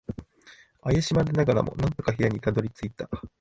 [0.81, 3.07] 怪しまれながらも、なんとか部屋にたどり着いた。